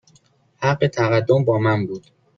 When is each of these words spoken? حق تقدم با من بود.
حق 0.57 0.87
تقدم 0.87 1.45
با 1.45 1.57
من 1.59 1.87
بود. 1.87 2.03